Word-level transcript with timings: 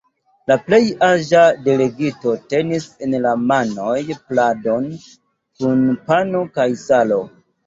La 0.51 0.55
plej 0.69 0.77
aĝa 1.07 1.43
delegito 1.67 2.33
tenis 2.53 2.87
en 3.09 3.13
la 3.27 3.35
manoj 3.51 3.99
pladon 4.31 4.89
kun 5.61 5.87
pano 6.11 6.43
kaj 6.59 6.69
salo. 6.87 7.23